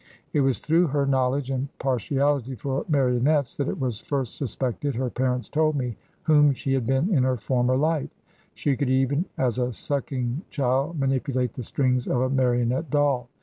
It 0.33 0.41
was 0.41 0.57
through 0.57 0.87
her 0.87 1.05
knowledge 1.05 1.51
and 1.51 1.69
partiality 1.77 2.55
for 2.55 2.83
marionettes 2.89 3.55
that 3.57 3.67
it 3.67 3.79
was 3.79 3.99
first 3.99 4.35
suspected, 4.35 4.95
her 4.95 5.11
parents 5.11 5.47
told 5.47 5.75
me, 5.75 5.95
whom 6.23 6.53
she 6.53 6.73
had 6.73 6.87
been 6.87 7.13
in 7.15 7.21
her 7.21 7.37
former 7.37 7.77
life. 7.77 8.09
She 8.55 8.75
could 8.75 8.89
even 8.89 9.25
as 9.37 9.59
a 9.59 9.71
sucking 9.71 10.41
child 10.49 10.99
manipulate 10.99 11.53
the 11.53 11.61
strings 11.61 12.07
of 12.07 12.19
a 12.19 12.31
marionette 12.31 12.89
doll. 12.89 13.29